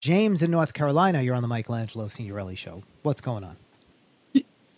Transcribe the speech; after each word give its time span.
James 0.00 0.42
in 0.42 0.50
North 0.50 0.72
Carolina, 0.72 1.20
you're 1.20 1.34
on 1.34 1.42
the 1.42 1.48
Michelangelo 1.48 2.08
Signorile 2.08 2.54
show. 2.54 2.82
What's 3.02 3.20
going 3.20 3.44
on? 3.44 3.56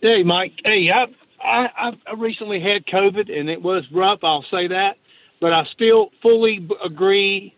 Hey, 0.01 0.21
Mike. 0.23 0.51
Hey, 0.65 0.89
I, 0.93 1.05
I 1.41 1.91
I 2.05 2.13
recently 2.17 2.59
had 2.59 2.85
COVID 2.85 3.31
and 3.31 3.49
it 3.49 3.61
was 3.61 3.85
rough. 3.93 4.19
I'll 4.23 4.43
say 4.51 4.67
that, 4.67 4.97
but 5.39 5.53
I 5.53 5.63
still 5.73 6.09
fully 6.21 6.67
agree 6.83 7.55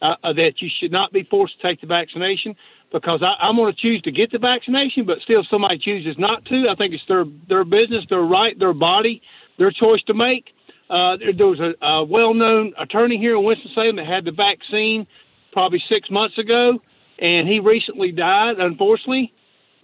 uh, 0.00 0.14
that 0.22 0.62
you 0.62 0.68
should 0.78 0.92
not 0.92 1.12
be 1.12 1.24
forced 1.24 1.60
to 1.60 1.66
take 1.66 1.80
the 1.80 1.88
vaccination 1.88 2.54
because 2.92 3.20
I, 3.20 3.34
I'm 3.44 3.56
going 3.56 3.72
to 3.72 3.78
choose 3.78 4.00
to 4.02 4.12
get 4.12 4.30
the 4.30 4.38
vaccination, 4.38 5.04
but 5.04 5.18
still, 5.18 5.40
if 5.40 5.48
somebody 5.50 5.78
chooses 5.78 6.16
not 6.18 6.44
to, 6.44 6.68
I 6.70 6.76
think 6.76 6.94
it's 6.94 7.02
their 7.08 7.24
their 7.48 7.64
business, 7.64 8.04
their 8.08 8.22
right, 8.22 8.56
their 8.56 8.72
body, 8.74 9.22
their 9.58 9.72
choice 9.72 10.02
to 10.06 10.14
make. 10.14 10.50
Uh, 10.88 11.16
there, 11.16 11.32
there 11.32 11.46
was 11.48 11.58
a, 11.58 11.84
a 11.84 12.04
well-known 12.04 12.74
attorney 12.78 13.18
here 13.18 13.36
in 13.36 13.42
Winston 13.42 13.72
Salem 13.74 13.96
that 13.96 14.08
had 14.08 14.24
the 14.24 14.30
vaccine 14.30 15.04
probably 15.52 15.82
six 15.88 16.10
months 16.12 16.38
ago, 16.38 16.80
and 17.18 17.48
he 17.48 17.60
recently 17.60 18.12
died, 18.12 18.58
unfortunately. 18.58 19.32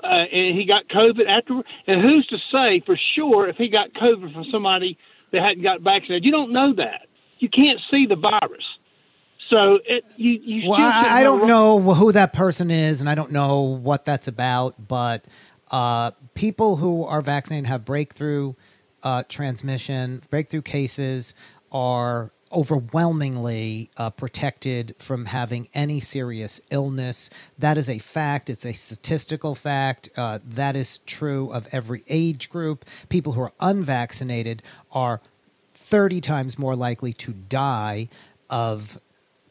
Uh, 0.02 0.06
and 0.06 0.59
he 0.59 0.66
got 0.66 0.87
COVID 0.88 1.27
after. 1.27 1.62
And 1.87 2.02
who's 2.02 2.27
to 2.27 2.37
say 2.52 2.83
for 2.84 2.98
sure 3.15 3.48
if 3.48 3.57
he 3.57 3.69
got 3.69 3.93
COVID 3.95 4.34
from 4.34 4.45
somebody 4.51 4.98
that 5.33 5.43
hadn't 5.43 5.62
got 5.62 5.80
vaccinated? 5.80 6.24
You 6.24 6.33
don't 6.33 6.52
know 6.52 6.74
that. 6.74 7.07
You 7.38 7.48
can't 7.48 7.80
see 7.91 8.07
the 8.07 8.16
virus. 8.16 8.65
So 9.51 9.79
it, 9.84 10.05
you, 10.16 10.33
you 10.33 10.70
well, 10.70 10.80
I, 10.80 11.20
I 11.20 11.23
don't 11.23 11.47
know 11.47 11.79
who 11.80 12.12
that 12.12 12.33
person 12.33 12.70
is, 12.70 13.01
and 13.01 13.10
I 13.10 13.15
don't 13.15 13.33
know 13.33 13.60
what 13.60 14.05
that's 14.05 14.29
about. 14.29 14.88
But 14.88 15.24
uh, 15.71 16.12
people 16.35 16.77
who 16.77 17.05
are 17.05 17.21
vaccinated 17.21 17.66
have 17.66 17.85
breakthrough 17.85 18.55
uh, 19.02 19.23
transmission, 19.29 20.23
breakthrough 20.30 20.62
cases 20.62 21.35
are 21.73 22.30
overwhelmingly 22.55 23.91
uh, 23.97 24.11
protected 24.11 24.95
from 24.99 25.27
having 25.27 25.69
any 25.75 26.01
serious 26.01 26.61
illness. 26.71 27.29
That 27.59 27.77
is 27.77 27.89
a 27.89 27.99
fact. 27.99 28.49
It's 28.49 28.65
a 28.65 28.73
statistical 28.73 29.55
fact. 29.55 30.09
Uh, 30.17 30.39
that 30.45 30.77
is 30.77 30.99
true 30.99 31.51
of 31.52 31.69
every 31.73 32.05
age 32.09 32.49
group. 32.49 32.85
People 33.09 33.33
who 33.33 33.43
are 33.43 33.52
unvaccinated 33.61 34.63
are 34.93 35.21
30 35.74 36.21
times 36.21 36.59
more 36.59 36.77
likely 36.77 37.13
to 37.13 37.33
die 37.33 38.09
of 38.49 39.01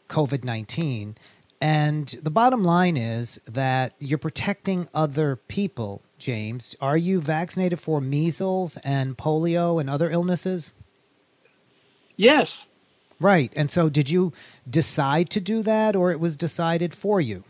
COVID 0.10 0.44
19. 0.44 1.16
And 1.62 2.20
the 2.22 2.30
bottom 2.30 2.64
line 2.64 2.98
is 2.98 3.40
that 3.45 3.94
you're 3.98 4.17
protecting 4.17 4.90
other 4.94 5.38
people, 5.38 6.02
James. 6.17 6.76
Are 6.82 6.98
you 6.98 7.22
vaccinated 7.22 7.80
for 7.80 8.02
measles 8.02 8.76
and 8.84 9.17
polio 9.17 9.80
and 9.80 9.90
other 9.90 10.12
illnesses? 10.12 10.73
Yes. 12.17 12.48
Right. 13.19 13.52
And 13.56 13.72
so 13.72 13.89
did 13.89 14.09
you 14.09 14.33
decide 14.69 15.30
to 15.31 15.42
do 15.42 15.61
that 15.64 15.95
or 15.95 16.11
it 16.11 16.19
was 16.19 16.36
decided 16.36 16.94
for 16.94 17.22
you? 17.22 17.44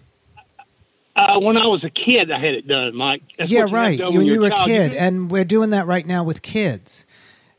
Uh, 1.16 1.40
when 1.40 1.58
I 1.58 1.68
was 1.68 1.84
a 1.84 1.90
kid, 1.90 2.32
I 2.32 2.40
had 2.40 2.56
it 2.56 2.68
done, 2.68 2.96
Mike. 2.96 3.22
That's 3.38 3.50
yeah, 3.50 3.68
right. 3.70 4.00
You, 4.00 4.12
when 4.12 4.26
you 4.26 4.42
were 4.42 4.48
a 4.48 4.66
kid. 4.66 4.94
And 4.94 5.30
we're 5.30 5.46
doing 5.46 5.70
that 5.70 5.86
right 5.86 6.06
now 6.06 6.24
with 6.24 6.42
kids. 6.42 7.06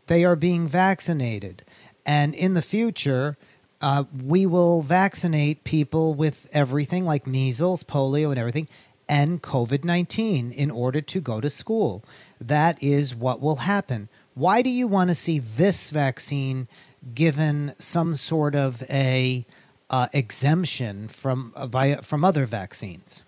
They 0.07 0.25
are 0.25 0.37
being 0.37 0.67
vaccinated. 0.67 1.63
And 2.05 2.35
in 2.35 2.55
the 2.55 2.63
future, 2.63 3.37
uh, 3.81 4.05
we 4.25 4.45
will 4.45 4.83
vaccinate 4.83 5.63
people 5.65 6.15
with 6.15 6.49
everything 6.53 7.05
like 7.05 7.27
measles, 7.27 7.85
polio, 7.85 8.31
and 8.31 8.39
everything, 8.39 8.69
and 9.09 9.43
COVID 9.43 9.85
19 9.85 10.53
in 10.53 10.71
order 10.71 11.01
to 11.01 11.21
go 11.21 11.41
to 11.41 11.51
school. 11.51 12.05
That 12.41 12.83
is 12.83 13.15
what 13.15 13.41
will 13.41 13.57
happen. 13.57 14.09
Why 14.35 14.63
do 14.63 14.71
you 14.71 14.89
want 14.89 15.11
to 15.11 15.15
see 15.15 15.39
this 15.39 15.91
vaccine 15.91 16.67
given 17.15 17.75
some 17.79 18.15
sort 18.15 18.55
of 18.55 18.83
a 18.89 19.45
uh, 19.91 20.09
exemption 20.13 21.09
from 21.09 21.53
uh, 21.57 21.67
by, 21.67 21.97
from 21.97 22.25
other 22.25 22.47
vaccines? 22.47 23.23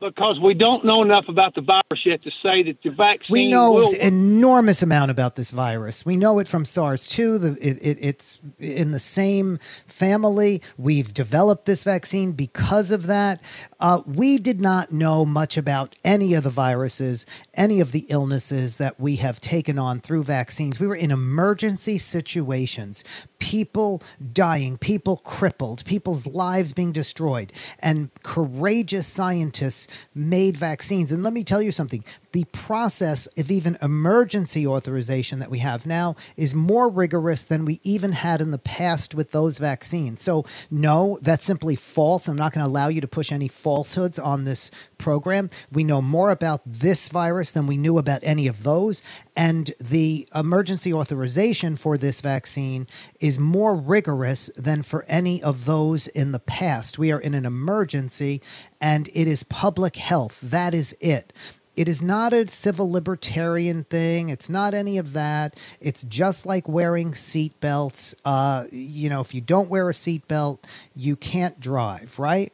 Because 0.00 0.40
we 0.40 0.54
don't 0.54 0.84
know 0.84 1.02
enough 1.02 1.26
about 1.28 1.54
the 1.54 1.60
virus 1.60 2.04
yet 2.06 2.22
to 2.22 2.30
say 2.42 2.62
that 2.62 2.82
the 2.82 2.90
vaccine. 2.90 3.28
We 3.30 3.50
know 3.50 3.72
will... 3.72 3.92
enormous 3.92 4.82
amount 4.82 5.10
about 5.10 5.36
this 5.36 5.50
virus. 5.50 6.06
We 6.06 6.16
know 6.16 6.38
it 6.38 6.48
from 6.48 6.64
SARS 6.64 7.06
two. 7.06 7.56
It, 7.60 7.78
it, 7.82 7.98
it's 8.00 8.40
in 8.58 8.92
the 8.92 8.98
same 8.98 9.58
family. 9.86 10.62
We've 10.78 11.12
developed 11.12 11.66
this 11.66 11.84
vaccine 11.84 12.32
because 12.32 12.90
of 12.90 13.06
that. 13.06 13.42
Uh, 13.78 14.00
we 14.06 14.38
did 14.38 14.60
not 14.60 14.90
know 14.90 15.24
much 15.24 15.56
about 15.56 15.94
any 16.04 16.34
of 16.34 16.44
the 16.44 16.50
viruses, 16.50 17.26
any 17.54 17.80
of 17.80 17.92
the 17.92 18.06
illnesses 18.08 18.78
that 18.78 18.98
we 18.98 19.16
have 19.16 19.40
taken 19.40 19.78
on 19.78 20.00
through 20.00 20.24
vaccines. 20.24 20.80
We 20.80 20.86
were 20.86 20.96
in 20.96 21.10
emergency 21.10 21.98
situations 21.98 23.04
people 23.40 24.02
dying, 24.32 24.76
people 24.78 25.16
crippled, 25.16 25.84
people's 25.84 26.26
lives 26.26 26.72
being 26.72 26.92
destroyed. 26.92 27.52
And 27.80 28.10
courageous 28.22 29.06
scientists 29.06 29.88
made 30.14 30.56
vaccines. 30.56 31.12
And 31.12 31.22
let 31.22 31.32
me 31.32 31.44
tell 31.44 31.62
you 31.62 31.72
something 31.72 32.04
the 32.32 32.44
process 32.52 33.26
of 33.36 33.50
even 33.50 33.76
emergency 33.82 34.66
authorization 34.66 35.40
that 35.40 35.50
we 35.50 35.58
have 35.58 35.86
now 35.86 36.16
is 36.36 36.54
more 36.54 36.88
rigorous 36.88 37.44
than 37.44 37.64
we 37.64 37.80
even 37.82 38.12
had 38.12 38.40
in 38.40 38.50
the 38.50 38.58
past 38.58 39.14
with 39.14 39.32
those 39.32 39.58
vaccines. 39.58 40.22
So, 40.22 40.44
no, 40.70 41.18
that's 41.22 41.44
simply 41.44 41.76
false. 41.76 42.28
I'm 42.28 42.36
not 42.36 42.52
going 42.52 42.64
to 42.64 42.70
allow 42.70 42.88
you 42.88 43.00
to 43.00 43.08
push 43.08 43.32
any 43.32 43.48
falsehoods 43.48 44.18
on 44.18 44.44
this 44.44 44.70
program. 45.00 45.50
We 45.72 45.82
know 45.82 46.00
more 46.00 46.30
about 46.30 46.62
this 46.64 47.08
virus 47.08 47.50
than 47.50 47.66
we 47.66 47.76
knew 47.76 47.98
about 47.98 48.20
any 48.22 48.46
of 48.46 48.62
those. 48.62 49.02
And 49.36 49.72
the 49.80 50.28
emergency 50.34 50.92
authorization 50.92 51.76
for 51.76 51.98
this 51.98 52.20
vaccine 52.20 52.86
is 53.18 53.38
more 53.38 53.74
rigorous 53.74 54.50
than 54.56 54.82
for 54.82 55.04
any 55.08 55.42
of 55.42 55.64
those 55.64 56.06
in 56.06 56.32
the 56.32 56.38
past. 56.38 56.98
We 56.98 57.10
are 57.10 57.20
in 57.20 57.34
an 57.34 57.46
emergency 57.46 58.40
and 58.80 59.08
it 59.12 59.26
is 59.26 59.42
public 59.42 59.96
health. 59.96 60.38
That 60.42 60.74
is 60.74 60.96
it. 61.00 61.32
It 61.76 61.88
is 61.88 62.02
not 62.02 62.32
a 62.32 62.46
civil 62.48 62.90
libertarian 62.90 63.84
thing. 63.84 64.28
It's 64.28 64.50
not 64.50 64.74
any 64.74 64.98
of 64.98 65.14
that. 65.14 65.56
It's 65.80 66.04
just 66.04 66.44
like 66.44 66.68
wearing 66.68 67.12
seatbelts. 67.12 68.14
Uh, 68.24 68.64
you 68.70 69.08
know, 69.08 69.20
if 69.20 69.32
you 69.34 69.40
don't 69.40 69.70
wear 69.70 69.88
a 69.88 69.94
seatbelt, 69.94 70.58
you 70.94 71.16
can't 71.16 71.58
drive, 71.58 72.18
right? 72.18 72.52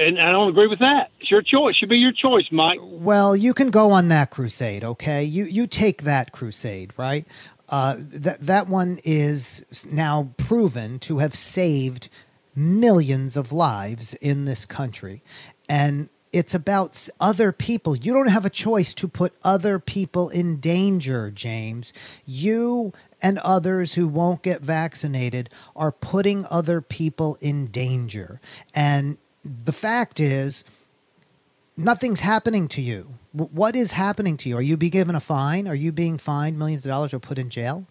And 0.00 0.18
I 0.18 0.32
don't 0.32 0.48
agree 0.48 0.66
with 0.66 0.78
that. 0.78 1.10
It's 1.20 1.30
your 1.30 1.42
choice. 1.42 1.72
It 1.72 1.76
should 1.76 1.90
be 1.90 1.98
your 1.98 2.12
choice, 2.12 2.46
Mike. 2.50 2.78
Well, 2.82 3.36
you 3.36 3.52
can 3.52 3.70
go 3.70 3.90
on 3.90 4.08
that 4.08 4.30
crusade, 4.30 4.82
okay? 4.82 5.22
You 5.22 5.44
you 5.44 5.66
take 5.66 6.04
that 6.04 6.32
crusade, 6.32 6.94
right? 6.96 7.26
Uh, 7.68 7.96
that 7.98 8.40
that 8.40 8.66
one 8.66 8.98
is 9.04 9.86
now 9.90 10.30
proven 10.38 10.98
to 11.00 11.18
have 11.18 11.34
saved 11.34 12.08
millions 12.56 13.36
of 13.36 13.52
lives 13.52 14.14
in 14.14 14.46
this 14.46 14.64
country, 14.64 15.22
and 15.68 16.08
it's 16.32 16.54
about 16.54 17.08
other 17.20 17.52
people. 17.52 17.94
You 17.94 18.14
don't 18.14 18.28
have 18.28 18.46
a 18.46 18.50
choice 18.50 18.94
to 18.94 19.08
put 19.08 19.34
other 19.44 19.78
people 19.78 20.30
in 20.30 20.60
danger, 20.60 21.30
James. 21.30 21.92
You 22.24 22.92
and 23.20 23.38
others 23.40 23.94
who 23.94 24.08
won't 24.08 24.42
get 24.42 24.62
vaccinated 24.62 25.50
are 25.76 25.92
putting 25.92 26.46
other 26.50 26.80
people 26.80 27.36
in 27.40 27.66
danger. 27.66 28.40
And 28.74 29.18
the 29.44 29.72
fact 29.72 30.20
is, 30.20 30.64
nothing's 31.76 32.20
happening 32.20 32.68
to 32.68 32.82
you. 32.82 33.14
What 33.32 33.76
is 33.76 33.92
happening 33.92 34.36
to 34.38 34.48
you? 34.48 34.56
Are 34.56 34.62
you 34.62 34.76
being 34.76 34.90
given 34.90 35.14
a 35.14 35.20
fine? 35.20 35.68
Are 35.68 35.74
you 35.74 35.92
being 35.92 36.18
fined 36.18 36.58
millions 36.58 36.84
of 36.84 36.90
dollars 36.90 37.14
or 37.14 37.18
put 37.18 37.38
in 37.38 37.48
jail? 37.48 37.86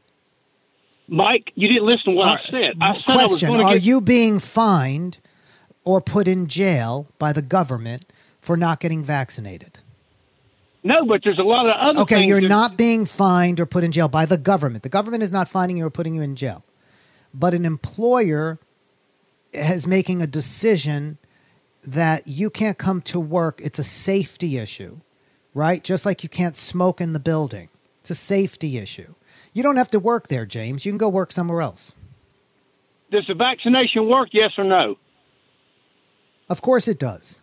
Mike, 1.07 1.51
you 1.55 1.67
didn't 1.67 1.85
listen 1.85 2.05
to 2.05 2.11
what 2.11 2.27
uh, 2.27 2.31
I 2.33 2.41
said. 2.49 2.77
I 2.81 2.93
said 2.95 3.03
question: 3.05 3.51
I 3.51 3.63
Are 3.63 3.73
get... 3.73 3.83
you 3.83 4.01
being 4.01 4.39
fined 4.39 5.17
or 5.83 6.01
put 6.01 6.27
in 6.27 6.47
jail 6.47 7.07
by 7.17 7.33
the 7.33 7.41
government 7.41 8.05
for 8.41 8.55
not 8.55 8.79
getting 8.79 9.03
vaccinated? 9.03 9.79
No, 10.83 11.05
but 11.05 11.21
there's 11.23 11.39
a 11.39 11.43
lot 11.43 11.65
of 11.67 11.75
other. 11.75 11.99
Okay, 12.01 12.25
you're 12.25 12.41
not 12.41 12.77
being 12.77 13.05
fined 13.05 13.59
or 13.59 13.65
put 13.65 13.83
in 13.83 13.91
jail 13.91 14.07
by 14.07 14.25
the 14.25 14.37
government. 14.37 14.83
The 14.83 14.89
government 14.89 15.23
is 15.23 15.31
not 15.31 15.49
finding 15.49 15.77
you 15.77 15.85
or 15.85 15.89
putting 15.89 16.15
you 16.15 16.21
in 16.21 16.35
jail, 16.35 16.63
but 17.33 17.53
an 17.53 17.65
employer 17.65 18.59
is 19.51 19.87
making 19.87 20.21
a 20.21 20.27
decision 20.27 21.17
that 21.83 22.27
you 22.27 22.49
can't 22.49 22.77
come 22.77 23.01
to 23.01 23.19
work. 23.19 23.61
It's 23.63 23.79
a 23.79 23.83
safety 23.83 24.57
issue, 24.57 24.99
right? 25.53 25.83
Just 25.83 26.05
like 26.05 26.23
you 26.23 26.29
can't 26.29 26.55
smoke 26.55 27.01
in 27.01 27.13
the 27.13 27.19
building. 27.19 27.69
It's 28.01 28.11
a 28.11 28.15
safety 28.15 28.77
issue. 28.77 29.13
You 29.53 29.63
don't 29.63 29.77
have 29.77 29.89
to 29.91 29.99
work 29.99 30.27
there, 30.27 30.45
James. 30.45 30.85
You 30.85 30.91
can 30.91 30.97
go 30.97 31.09
work 31.09 31.31
somewhere 31.31 31.61
else. 31.61 31.93
Does 33.11 33.25
the 33.27 33.33
vaccination 33.33 34.07
work? 34.07 34.29
Yes 34.31 34.51
or 34.57 34.63
no? 34.63 34.97
Of 36.49 36.61
course 36.61 36.87
it 36.87 36.99
does. 36.99 37.41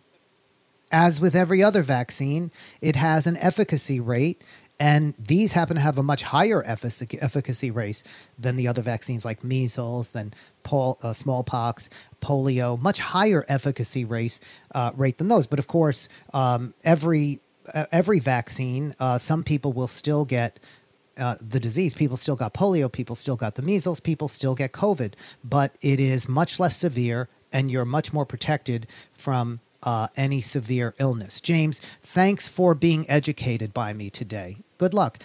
As 0.91 1.19
with 1.19 1.35
every 1.35 1.61
other 1.61 1.81
vaccine, 1.81 2.51
it 2.81 2.95
has 2.95 3.27
an 3.27 3.35
efficacy 3.37 3.99
rate, 3.99 4.41
and 4.79 5.15
these 5.17 5.53
happen 5.53 5.75
to 5.75 5.81
have 5.81 5.97
a 5.97 6.03
much 6.03 6.23
higher 6.23 6.63
efficacy 6.65 7.71
rate 7.71 8.03
than 8.37 8.55
the 8.55 8.67
other 8.67 8.81
vaccines 8.81 9.25
like 9.25 9.43
measles, 9.43 10.11
than 10.11 10.33
pol- 10.63 10.99
uh, 11.01 11.13
smallpox, 11.13 11.89
polio, 12.21 12.79
much 12.79 12.99
higher 12.99 13.43
efficacy 13.49 14.05
rate, 14.05 14.39
uh, 14.75 14.91
rate 14.95 15.17
than 15.17 15.29
those. 15.29 15.47
But 15.47 15.59
of 15.59 15.67
course, 15.67 16.07
um, 16.33 16.73
every 16.83 17.39
uh, 17.73 17.85
every 17.91 18.19
vaccine, 18.19 18.95
uh, 18.99 19.17
some 19.17 19.43
people 19.43 19.73
will 19.73 19.87
still 19.87 20.25
get 20.25 20.59
uh, 21.17 21.35
the 21.41 21.59
disease. 21.59 21.93
People 21.93 22.15
still 22.15 22.35
got 22.35 22.53
polio, 22.53 22.91
people 22.91 23.15
still 23.15 23.35
got 23.35 23.55
the 23.55 23.61
measles, 23.61 23.99
people 23.99 24.27
still 24.27 24.55
get 24.55 24.71
COVID, 24.71 25.13
but 25.43 25.75
it 25.81 25.99
is 25.99 26.29
much 26.29 26.59
less 26.59 26.77
severe 26.77 27.27
and 27.51 27.71
you're 27.71 27.85
much 27.85 28.13
more 28.13 28.25
protected 28.25 28.87
from 29.13 29.59
uh, 29.83 30.07
any 30.15 30.41
severe 30.41 30.93
illness. 30.99 31.41
James, 31.41 31.81
thanks 32.01 32.47
for 32.47 32.73
being 32.73 33.09
educated 33.09 33.73
by 33.73 33.93
me 33.93 34.09
today. 34.09 34.57
Good 34.77 34.93
luck. 34.93 35.17